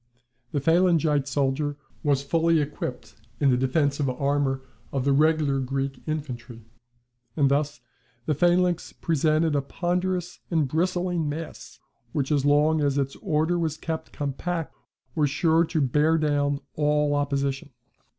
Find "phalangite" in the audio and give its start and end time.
0.59-1.27